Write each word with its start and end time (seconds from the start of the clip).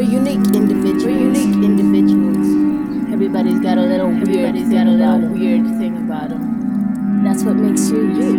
We're 0.00 0.08
unique 0.08 0.56
individuals. 0.56 1.04
We're 1.04 1.10
unique 1.10 1.62
individuals. 1.62 3.12
Everybody's 3.12 3.60
got 3.60 3.76
a 3.76 3.82
little 3.82 4.08
weird. 4.08 4.56
Everybody's 4.56 4.70
got 4.70 4.86
a 4.86 4.90
little 4.92 5.28
weird 5.28 5.66
thing 5.76 5.94
about 5.98 6.30
them. 6.30 7.22
That's 7.22 7.44
what 7.44 7.56
makes 7.56 7.90
you 7.90 8.08
you. 8.16 8.30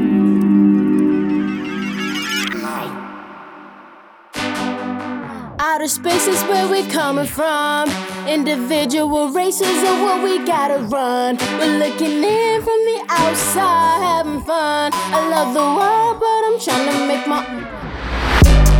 Outer 5.59 5.87
space 5.87 6.25
is 6.25 6.41
where 6.45 6.67
we're 6.67 6.89
coming 6.89 7.27
from. 7.27 7.89
Individual 8.27 9.29
races 9.29 9.83
are 9.83 10.03
what 10.03 10.23
we 10.23 10.43
gotta 10.43 10.79
run. 10.79 11.37
We're 11.59 11.77
looking 11.77 12.23
in 12.23 12.61
from 12.63 12.81
the 12.89 13.05
outside, 13.07 14.01
having 14.01 14.41
fun. 14.41 14.93
I 14.95 15.29
love 15.29 15.53
the 15.53 15.61
world, 15.61 16.19
but 16.19 16.41
I'm 16.43 16.59
trying 16.59 16.89
to 16.91 17.05
make 17.05 17.27
my. 17.27 17.45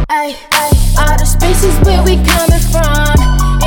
Ay, 0.09 0.35
ay, 0.52 0.80
outer 0.98 1.26
space 1.26 1.63
is 1.63 1.76
where 1.86 2.04
we 2.04 2.16
coming 2.23 2.63
from. 2.72 3.16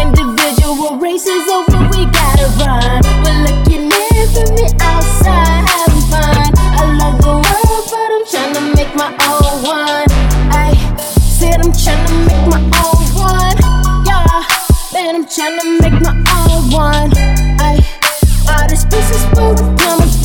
Individual 0.01 0.96
races 0.98 1.45
oh, 1.48 1.64
are 1.64 1.74
what 1.74 1.97
we 1.97 2.05
gotta 2.06 2.47
run. 2.60 3.00
We're 3.23 3.41
looking 3.47 3.87
in 3.88 4.24
from 4.33 4.48
the 4.56 4.69
outside, 4.80 5.64
having 5.69 6.05
fun. 6.10 6.50
I 6.56 6.84
love 6.98 7.16
the 7.23 7.34
world, 7.34 7.84
but 7.91 8.09
I'm 8.14 8.24
trying 8.27 8.55
to 8.55 8.62
make 8.74 8.92
my 8.97 9.10
own 9.28 9.62
one. 9.64 10.09
Ay, 10.52 10.74
said 11.20 11.60
I'm 11.60 11.73
trying 11.73 12.06
to 12.06 12.14
make 12.28 12.45
my 12.50 12.62
own 12.83 13.05
one. 13.14 13.59
Yeah, 14.06 14.45
man, 14.92 15.14
I'm 15.16 15.27
trying 15.27 15.59
to 15.61 15.66
make 15.80 15.98
my 16.02 16.14
own 16.36 16.70
one. 16.70 17.11
Ay, 17.61 17.78
outer 18.48 18.77
space 18.77 19.11
is 19.11 19.25
where 19.36 19.53
we 19.53 19.64
coming 19.78 20.09
from. 20.20 20.23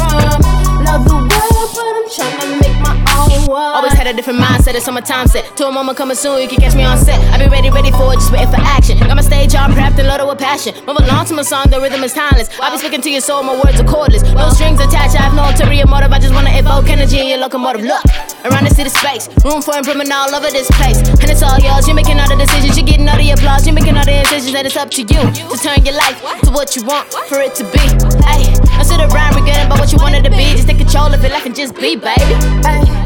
One. 3.50 3.74
Always 3.76 3.94
had 3.94 4.08
a 4.08 4.14
different 4.14 4.40
mindset, 4.40 4.76
it's 4.76 4.88
on 4.88 4.94
my 4.94 5.02
time 5.02 5.28
set. 5.28 5.44
To 5.58 5.68
a 5.68 5.72
moment 5.72 5.98
coming 5.98 6.16
soon, 6.16 6.42
you 6.42 6.48
can 6.48 6.62
catch 6.62 6.76
me 6.76 6.84
on 6.86 6.98
set. 6.98 7.18
I 7.34 7.42
be 7.42 7.50
ready, 7.50 7.70
ready 7.70 7.92
for 7.92 8.14
it, 8.14 8.22
just 8.22 8.32
waiting 8.32 8.54
for 8.54 8.62
action. 8.62 8.98
Got 9.00 9.18
my 9.18 9.26
stage 9.26 9.56
all 9.56 9.68
prepped 9.70 9.98
and 9.98 10.08
loaded 10.08 10.30
with 10.30 10.38
passion. 10.38 10.78
Move 10.86 11.02
along 11.02 11.26
to 11.28 11.34
my 11.34 11.42
song, 11.42 11.66
the 11.70 11.82
rhythm 11.82 12.04
is 12.06 12.14
timeless. 12.14 12.48
I 12.62 12.70
be 12.70 12.78
speaking 12.78 13.02
to 13.02 13.10
your 13.10 13.22
soul, 13.22 13.42
my 13.44 13.58
words 13.58 13.82
are 13.82 13.90
cordless. 13.90 14.22
No 14.38 14.50
strings 14.54 14.80
attached, 14.80 15.18
I 15.18 15.26
have 15.26 15.34
no 15.34 15.44
ulterior 15.44 15.88
motive. 15.88 16.14
I 16.14 16.20
just 16.20 16.34
wanna 16.34 16.54
evoke 16.54 16.88
energy 16.90 17.20
in 17.20 17.28
your 17.28 17.40
locomotive. 17.40 17.82
Look, 17.82 18.06
around 18.46 18.70
the 18.70 18.74
city 18.74 18.94
space, 18.94 19.28
room 19.44 19.62
for 19.62 19.76
improvement 19.76 20.14
all 20.14 20.30
over 20.30 20.52
this 20.54 20.70
place. 20.78 21.02
And 21.02 21.28
it's 21.28 21.42
all 21.42 21.58
yours, 21.58 21.88
you're 21.88 21.98
making 21.98 22.22
all 22.22 22.30
the 22.30 22.38
decisions, 22.38 22.78
you're 22.78 22.86
getting 22.86 23.10
all 23.10 23.18
the 23.18 23.32
applause, 23.32 23.66
you're 23.66 23.76
making 23.76 23.98
all 23.98 24.06
the 24.06 24.22
decisions, 24.22 24.54
and 24.54 24.68
it's 24.68 24.78
up 24.78 24.94
to 24.94 25.02
you 25.02 25.22
to 25.50 25.56
turn 25.58 25.82
your 25.84 25.98
life 25.98 26.22
to 26.46 26.52
what 26.52 26.76
you 26.76 26.86
want 26.86 27.10
for 27.28 27.42
it 27.42 27.56
to 27.56 27.64
be. 27.74 27.82
Hey, 28.30 28.54
don't 28.54 28.86
sit 28.86 29.02
around 29.02 29.36
regretting 29.36 29.66
about 29.66 29.80
what 29.80 29.92
you 29.92 29.98
wanted 29.98 30.24
to 30.24 30.30
be. 30.30 30.54
Just 30.54 30.68
take 30.68 30.78
control 30.78 31.10
of 31.10 31.22
your 31.22 31.32
life 31.32 31.46
and 31.46 31.56
just 31.56 31.74
be, 31.76 31.96
baby. 31.96 32.99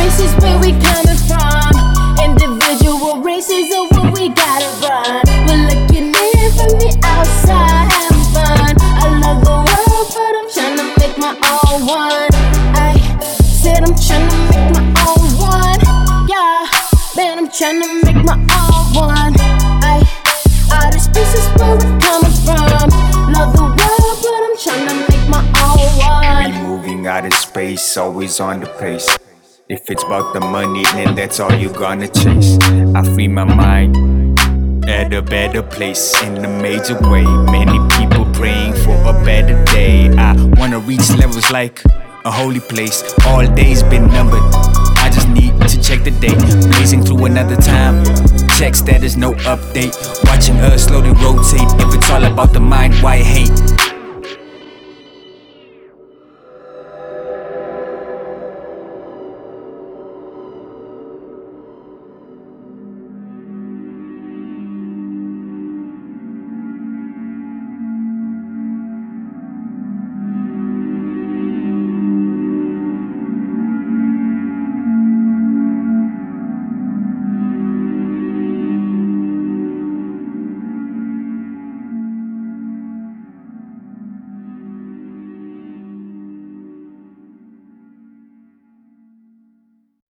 Space 0.00 0.20
is 0.20 0.34
where 0.42 0.58
we 0.60 0.72
coming 0.80 1.20
from. 1.28 1.70
Individual 2.24 3.20
races 3.20 3.72
are 3.74 3.86
what 3.88 4.18
we 4.18 4.28
gotta 4.30 4.70
run. 4.80 5.22
We're 5.46 5.68
looking 5.68 6.08
in 6.08 6.48
from 6.56 6.72
the 6.80 6.90
outside, 7.04 7.92
having 7.92 8.24
fun. 8.32 8.72
I 8.80 9.06
love 9.20 9.44
the 9.44 9.56
world, 9.68 10.06
but 10.16 10.32
I'm 10.40 10.48
trying 10.56 10.76
to 10.80 10.86
make 11.00 11.16
my 11.18 11.34
own 11.52 11.86
one. 11.86 12.30
I 12.80 12.96
said 13.60 13.82
I'm 13.84 13.94
trying 13.94 14.28
to 14.30 14.38
make 14.48 14.68
my 14.72 14.84
own 15.04 15.26
one. 15.36 15.80
Yeah, 16.28 16.66
man, 17.16 17.38
I'm 17.38 17.50
trying 17.50 17.82
to 17.82 17.88
make 18.04 18.24
my 18.24 18.38
own 18.56 18.84
one. 18.96 19.34
I 19.84 20.00
outer 20.72 20.98
space 20.98 21.34
is 21.34 21.46
where 21.60 21.76
we're 21.76 21.98
coming 22.00 22.36
from. 22.44 22.88
Love 23.36 23.52
the 23.52 23.66
world, 23.68 24.16
but 24.24 24.40
I'm 24.48 24.56
trying 24.64 24.86
to 24.88 24.94
make 25.10 25.28
my 25.28 25.44
own 25.60 25.88
one. 26.00 26.52
We 26.52 26.58
moving 26.66 27.06
out 27.06 27.26
of 27.26 27.34
space, 27.34 27.96
always 27.98 28.40
on 28.40 28.60
the 28.60 28.66
pace. 28.66 29.19
If 29.70 29.88
it's 29.88 30.02
about 30.02 30.34
the 30.34 30.40
money, 30.40 30.82
then 30.94 31.14
that's 31.14 31.38
all 31.38 31.54
you 31.54 31.68
gonna 31.68 32.08
chase. 32.08 32.58
I 32.92 33.04
free 33.14 33.28
my 33.28 33.44
mind 33.44 33.96
at 34.88 35.14
a 35.14 35.22
better 35.22 35.62
place 35.62 36.20
in 36.24 36.44
a 36.44 36.48
major 36.48 36.98
way. 37.08 37.22
Many 37.22 37.78
people 37.94 38.24
praying 38.34 38.74
for 38.82 38.96
a 39.06 39.12
better 39.24 39.64
day. 39.66 40.10
I 40.18 40.34
wanna 40.58 40.80
reach 40.80 41.08
levels 41.10 41.52
like 41.52 41.84
a 42.24 42.32
holy 42.32 42.58
place. 42.58 43.14
All 43.26 43.46
days 43.46 43.84
been 43.84 44.08
numbered. 44.08 44.42
I 44.98 45.08
just 45.08 45.28
need 45.28 45.54
to 45.60 45.80
check 45.80 46.02
the 46.02 46.10
date. 46.18 46.42
Blazing 46.74 47.04
through 47.04 47.26
another 47.26 47.54
time. 47.54 48.04
Check 48.58 48.74
status, 48.74 49.14
no 49.16 49.34
update. 49.46 49.94
Watching 50.24 50.56
us 50.56 50.86
slowly 50.86 51.10
rotate. 51.10 51.70
If 51.78 51.94
it's 51.94 52.10
all 52.10 52.24
about 52.24 52.52
the 52.52 52.58
mind, 52.58 52.94
why 52.94 53.18
hate? 53.18 53.79